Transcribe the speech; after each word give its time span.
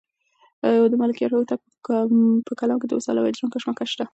د 0.91 0.93
ملکیار 1.01 1.31
هوتک 1.33 1.61
په 2.47 2.51
کلام 2.59 2.77
کې 2.79 2.87
د 2.87 2.93
وصال 2.97 3.15
او 3.17 3.25
هجران 3.29 3.49
کشمکش 3.53 3.89
شته. 3.93 4.05